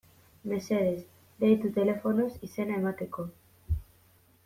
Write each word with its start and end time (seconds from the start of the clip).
Mesedez, 0.51 1.03
deitu 1.45 1.71
telefonoz 1.77 2.29
izena 2.51 2.81
emateko. 2.83 3.27